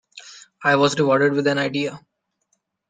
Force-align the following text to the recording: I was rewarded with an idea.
I 0.63 0.77
was 0.77 0.97
rewarded 0.99 1.33
with 1.33 1.45
an 1.45 1.59
idea. 1.59 2.03